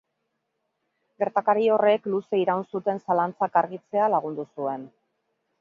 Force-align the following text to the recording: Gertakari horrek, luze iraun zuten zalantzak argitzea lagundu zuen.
Gertakari 1.23 1.67
horrek, 1.75 2.09
luze 2.15 2.41
iraun 2.45 2.65
zuten 2.73 3.05
zalantzak 3.05 3.63
argitzea 3.65 4.11
lagundu 4.15 4.51
zuen. 4.57 4.93